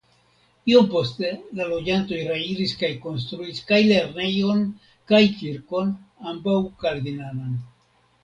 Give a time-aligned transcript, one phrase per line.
[0.69, 1.27] Iom poste
[1.59, 4.65] la loĝantoj reiris kaj konstruis kaj lernejon
[5.11, 5.91] kaj kirkon
[6.33, 7.55] (ambaŭ kalvinanan).